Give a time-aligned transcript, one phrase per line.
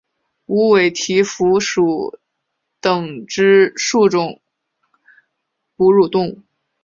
[0.47, 2.17] 无尾蹄蝠属
[2.79, 4.41] 等之数种
[5.75, 6.41] 哺乳动物。